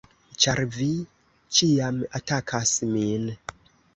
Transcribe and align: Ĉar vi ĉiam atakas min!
Ĉar 0.43 0.61
vi 0.77 0.87
ĉiam 1.57 2.01
atakas 2.21 2.75
min! 2.95 3.31